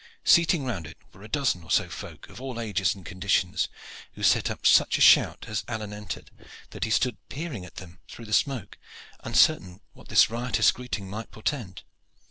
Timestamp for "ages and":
2.59-3.05